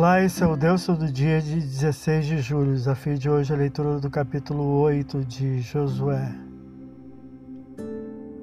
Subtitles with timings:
[0.00, 2.72] Olá, esse é o Deus do dia de 16 de julho.
[2.72, 6.34] Desafio de hoje a leitura do capítulo 8 de Josué.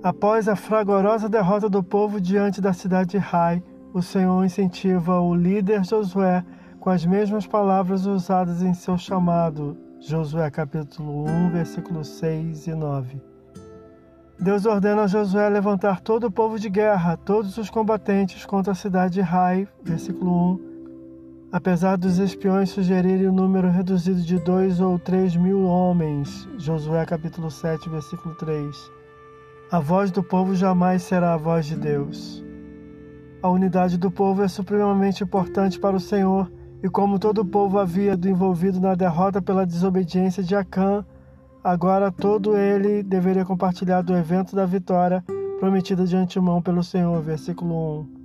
[0.04, 5.34] Após a fragorosa derrota do povo diante da cidade de Rai, o Senhor incentiva o
[5.34, 6.46] líder Josué
[6.80, 13.20] com as mesmas palavras usadas em seu chamado, Josué capítulo 1, versículos 6 e 9.
[14.40, 18.76] Deus ordena a Josué levantar todo o povo de guerra, todos os combatentes contra a
[18.76, 20.77] cidade de Rai, versículo 1,
[21.50, 27.06] Apesar dos espiões sugerirem o um número reduzido de dois ou três mil homens, Josué
[27.06, 28.92] capítulo 7, versículo 3,
[29.72, 32.44] a voz do povo jamais será a voz de Deus.
[33.42, 36.52] A unidade do povo é supremamente importante para o Senhor,
[36.84, 41.06] e como todo o povo havia envolvido na derrota pela desobediência de Acã,
[41.64, 45.24] agora todo ele deveria compartilhar do evento da vitória
[45.62, 47.22] prometida de antemão pelo Senhor.
[47.22, 48.17] Versículo 1.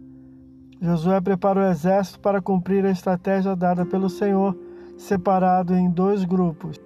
[0.83, 4.59] Josué prepara o exército para cumprir a estratégia dada pelo Senhor,
[4.99, 6.77] separado em dois grupos.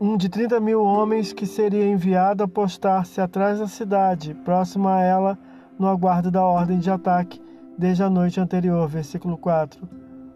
[0.00, 5.00] Um de 30 mil homens que seria enviado a postar-se atrás da cidade, próximo a
[5.00, 5.36] ela,
[5.76, 7.42] no aguardo da ordem de ataque,
[7.76, 8.86] desde a noite anterior.
[8.86, 9.80] Versículo 4.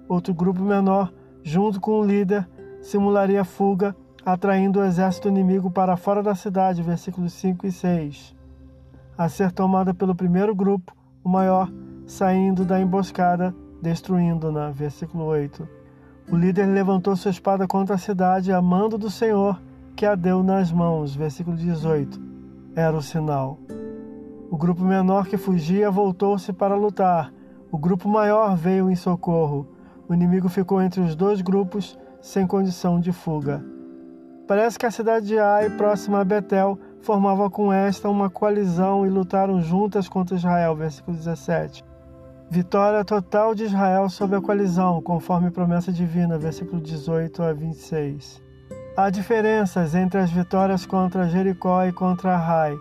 [0.08, 1.12] Outro grupo menor,
[1.44, 2.48] junto com o líder,
[2.82, 3.94] simularia fuga,
[4.26, 6.82] atraindo o exército inimigo para fora da cidade.
[6.82, 8.34] Versículos 5 e 6.
[9.16, 11.70] A ser tomada pelo primeiro grupo, o maior,
[12.08, 14.70] saindo da emboscada, destruindo-na.
[14.70, 15.68] Versículo 8.
[16.32, 19.60] O líder levantou sua espada contra a cidade, a mando do Senhor,
[19.94, 21.14] que a deu nas mãos.
[21.14, 22.18] Versículo 18.
[22.74, 23.58] Era o sinal.
[24.50, 27.32] O grupo menor que fugia voltou-se para lutar.
[27.70, 29.68] O grupo maior veio em socorro.
[30.08, 33.62] O inimigo ficou entre os dois grupos, sem condição de fuga.
[34.46, 39.10] Parece que a cidade de Ai, próxima a Betel, formava com esta uma coalizão e
[39.10, 40.74] lutaram juntas contra Israel.
[40.74, 41.84] Versículo 17.
[42.50, 48.42] Vitória total de Israel sobre a coalizão, conforme promessa divina, versículo 18 a 26.
[48.96, 52.74] Há diferenças entre as vitórias contra Jericó e contra Rai.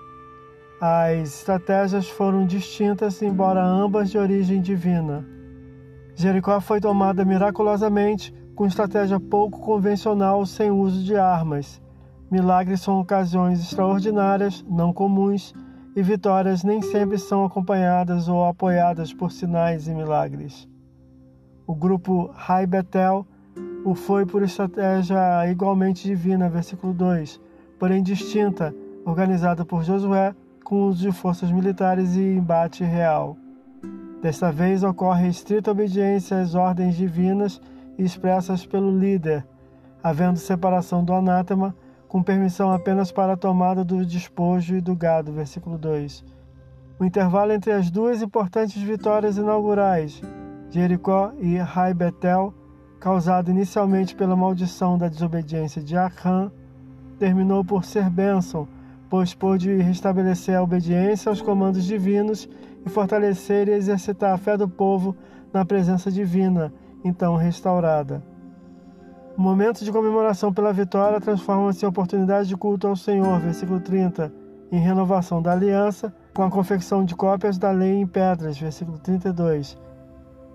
[0.79, 5.27] As estratégias foram distintas, embora ambas de origem divina.
[6.15, 11.81] Jericó foi tomada miraculosamente, com estratégia pouco convencional, sem uso de armas.
[12.31, 15.53] Milagres são ocasiões extraordinárias, não comuns,
[15.97, 20.69] e vitórias nem sempre são acompanhadas ou apoiadas por sinais e milagres.
[21.65, 23.25] O grupo Rai Betel
[23.83, 25.17] o foi por estratégia
[25.49, 27.41] igualmente divina, versículo 2,
[27.79, 33.35] porém distinta, organizada por Josué com uso de forças militares e embate real.
[34.21, 37.59] Desta vez ocorre estrita obediência às ordens divinas
[37.97, 39.43] expressas pelo líder,
[40.03, 41.73] havendo separação do anátema
[42.07, 45.31] com permissão apenas para a tomada do despojo e do gado.
[45.31, 46.23] Versículo 2.
[46.99, 50.21] O intervalo entre as duas importantes vitórias inaugurais,
[50.69, 52.53] Jericó e Rai Betel,
[52.99, 56.51] causado inicialmente pela maldição da desobediência de Acã,
[57.19, 58.67] terminou por ser bênção,
[59.09, 62.49] pois pôde restabelecer a obediência aos comandos divinos
[62.85, 65.15] e fortalecer e exercitar a fé do povo
[65.53, 66.73] na presença divina,
[67.03, 68.23] então restaurada.
[69.37, 74.33] O momento de comemoração pela vitória transforma-se em oportunidade de culto ao Senhor, versículo 30,
[74.71, 79.77] em renovação da aliança, com a confecção de cópias da lei em pedras, versículo 32.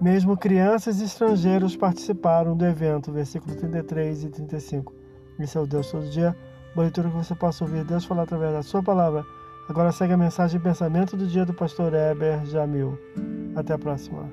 [0.00, 4.92] Mesmo crianças e estrangeiros participaram do evento, versículo 33 e 35.
[5.38, 6.37] Esse é o Deus todo dia.
[6.75, 9.25] Boa leitura que você possa ouvir Deus falar através da sua palavra.
[9.69, 12.98] Agora segue a mensagem de pensamento do dia do pastor Heber Jamil.
[13.54, 14.28] Até a próxima.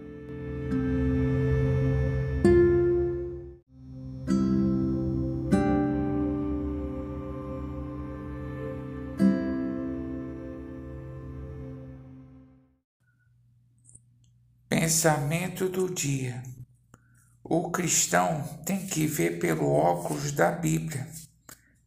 [14.90, 16.42] Pensamento do dia.
[17.44, 21.08] O cristão tem que ver pelo óculos da Bíblia.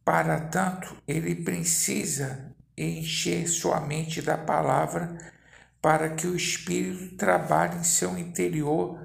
[0.05, 5.17] Para tanto, ele precisa encher sua mente da palavra
[5.81, 8.97] para que o Espírito trabalhe em seu interior,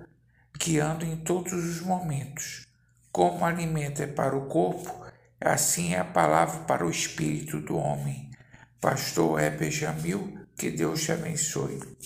[0.57, 2.69] guiando em todos os momentos.
[3.11, 4.95] Como alimento é para o corpo,
[5.41, 8.31] assim é a palavra para o espírito do homem.
[8.81, 11.97] Pastor Heber Jamil, que Deus te abençoe.